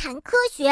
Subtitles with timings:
[0.00, 0.70] 谈科学。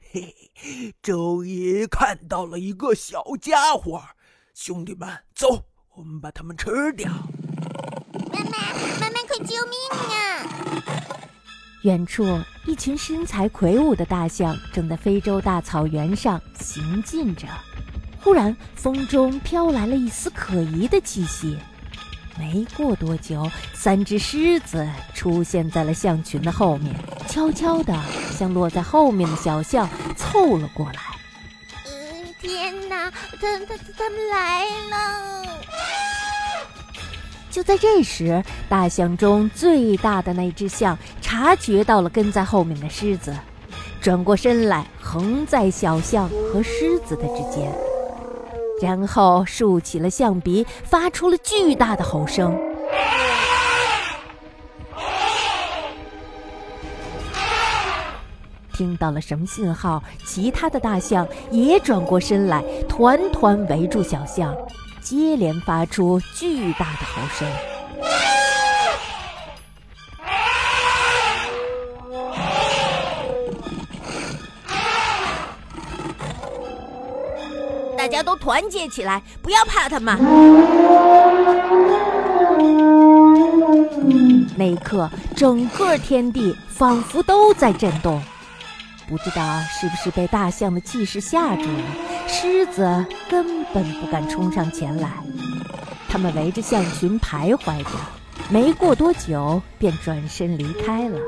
[0.00, 4.02] 嘿嘿，终于看到了一个小家伙，
[4.54, 7.10] 兄弟们，走，我们把它们吃掉。
[8.32, 10.40] 妈妈，妈妈，快救命啊！
[11.82, 12.24] 远处，
[12.64, 17.46] 一群身材魁梧的大象正在非洲大草原上行进着。
[18.22, 21.58] 忽然，风中飘来了一丝可疑的气息。
[22.38, 26.94] 没过多久，三只狮子出现在了象群的后面，
[27.28, 27.94] 悄悄地
[28.30, 31.00] 向落在后面的小象凑了过来。
[31.86, 35.46] 嗯，天哪，他、他、他们来了！
[37.50, 43.32] 就在这时，大象中最大的那只象察觉到了跟在后面的狮子，
[44.00, 47.72] 转过身来，横在小象和狮子的之间。
[48.80, 52.58] 然后竖起了象鼻，发出了巨大的吼声。
[58.72, 60.02] 听到了什么信号？
[60.26, 64.52] 其他的大象也转过身来，团团围住小象，
[65.00, 67.73] 接连发出巨大的吼声。
[78.04, 80.14] 大家都团结起来，不要怕他们。
[84.58, 88.22] 那一刻，整个天地仿佛都在震动。
[89.08, 91.82] 不知道是不是被大象的气势吓住了，
[92.28, 95.08] 狮子根本不敢冲上前来。
[96.06, 97.88] 他们围着象群徘徊着，
[98.50, 101.18] 没过多久便转身离开了。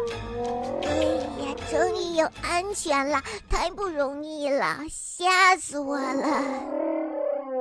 [2.26, 6.42] 有安全了，太不容易了，吓死我了！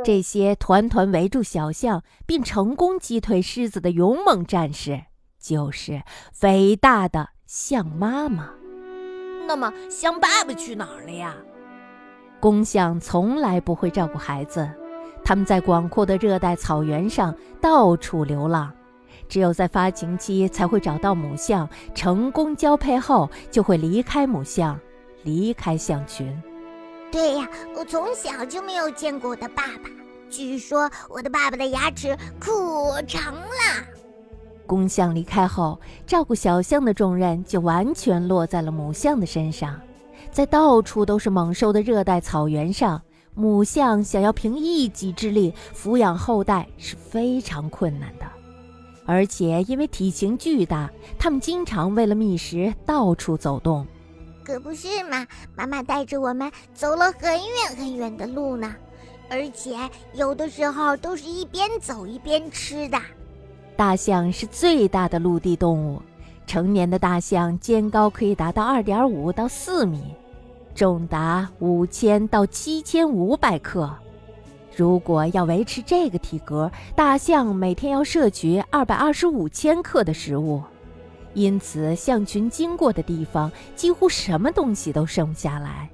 [0.04, 5.04] 这些团团围住小象并成功击退狮子的勇猛战士，
[5.40, 6.02] 就是
[6.42, 8.50] 伟大的象妈妈。
[9.48, 11.36] 那么，象爸爸去哪儿了呀？
[12.40, 14.68] 公象从来不会照顾孩子，
[15.24, 18.74] 他们在广阔的热带草原上到处流浪。
[19.28, 24.80] 只有在发情期才会找到母象，成功交配后就会离开母象，
[25.24, 26.36] 离开象群。
[27.12, 29.90] 对呀，我从小就没有见过我的爸爸。
[30.30, 33.86] 据说我的爸爸的牙齿可长了。
[34.66, 39.80] 公象离开后，照顾小象的重任就完全落在了母象的身上。
[40.31, 43.02] 在到处都是猛兽的热带草原上，
[43.36, 48.25] 母象想要凭一己之力抚养后代是非常困难的。
[49.06, 50.90] 而且因为体型巨大，
[51.20, 53.86] 它们经常为了觅食到处走动。
[54.44, 58.76] 可不是嘛，妈妈带着我们走了很远很远的路呢，
[59.30, 59.78] 而且
[60.14, 63.00] 有的时候都是一边走一边吃的。
[63.76, 66.02] 大象是最大的陆地动物，
[66.48, 70.14] 成年的大象肩高可以达到二点五到四米，
[70.74, 73.92] 重达五千到七千五百克。
[74.75, 80.62] 如果要维持这个体格，大象每天要摄取二百二十五千克的食物，
[81.34, 85.90] 因此象群经过的地方几乎什么东西都剩不下来。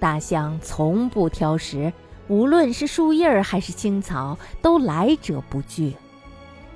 [0.00, 1.92] 大象从不挑食，
[2.28, 5.94] 无论是树叶儿还是青草，都来者不拒。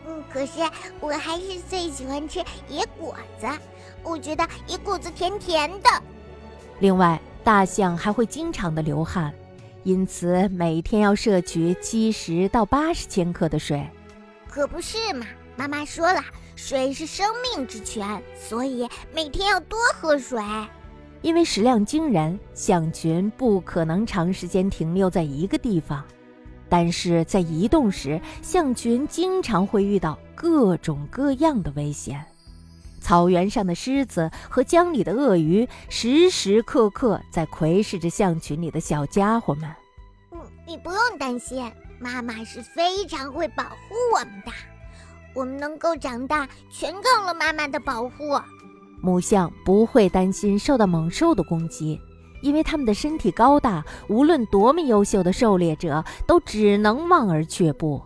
[0.07, 0.61] 嗯，可是
[1.01, 3.47] 我还是最喜欢吃野果子，
[4.03, 5.89] 我觉得野果子甜甜的。
[6.81, 9.33] 另外，大象还会经常的流汗。
[9.83, 13.89] 因此，每天要摄取七十到八十千克的水，
[14.49, 15.27] 可不是嘛？
[15.57, 16.23] 妈妈说了，
[16.55, 20.39] 水是生命之泉，所以每天要多喝水。
[21.23, 26.05] 因为食量惊人，象群不可能长时间停留在一个地方，
[26.69, 32.25] 但是在移动时，象群经常会遇到各种各样的危险。
[33.00, 39.69] 草原上的狮子和江里的鳄鱼时时刻刻在窥视着象群里的小家伙们。
[40.31, 44.53] 嗯，你不用担心，妈妈是非常会保护我们的。
[45.34, 48.39] 我们能够长大，全靠了妈妈的保护。
[49.01, 51.98] 母象不会担心受到猛兽的攻击，
[52.42, 58.03] 因为它们的身体高大，无论多么优秀的狩猎者都只能望而却步。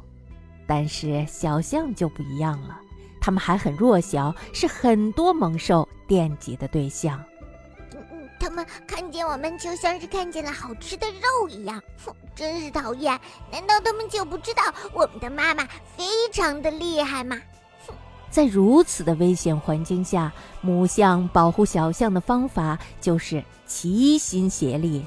[0.67, 2.79] 但是小象就不一样了。
[3.25, 7.19] 它们还很弱小，是很多猛兽惦记的对象。
[7.95, 13.19] 嗯嗯，它们看见我们就像是看见了好吃的肉一样，哼，真是讨厌！
[13.51, 14.63] 难道他们就不知道
[14.93, 15.67] 我们的妈妈
[15.97, 16.05] 非
[16.35, 17.41] 常的厉害吗？
[17.87, 17.95] 哼，
[18.29, 20.31] 在如此的危险环境下，
[20.61, 25.03] 母象保护小象的方法就是齐心协力。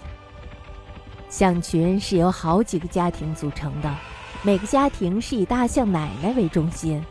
[1.30, 3.96] 象群是由好几个家庭组成的，
[4.42, 7.06] 每个家庭是以大象奶奶为中心。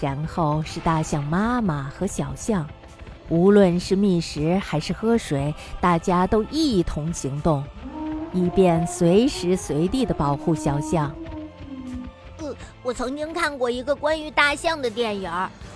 [0.00, 2.66] 然后是大象妈妈和小象，
[3.28, 7.62] 无论是觅食还是喝水，大家都一同行动，
[8.32, 11.14] 以便随时随地的保护小象。
[12.38, 15.30] 嗯，我曾经看过一个关于大象的电影，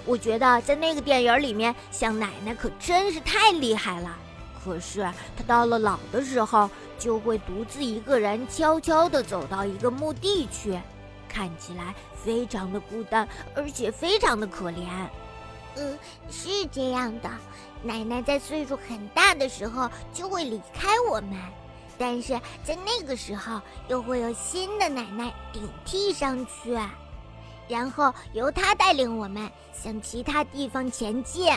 [0.06, 4.16] 我觉得在那个电影里面，象奶奶可真是太厉害了。
[4.64, 5.02] 可是
[5.36, 10.80] 她到了老的时候，就会独自一个人悄悄地走到一个墓地去，
[11.34, 14.86] 看起来非常的孤单，而且非常的可怜。
[15.76, 15.98] 嗯，
[16.30, 17.28] 是这样的，
[17.82, 21.36] 奶奶在岁数很大的时候就会离开我们，
[21.98, 26.78] 但是在那个时候又会有新的奶奶顶替上去，
[27.66, 31.52] 然后由她带领我们向其他地方前进。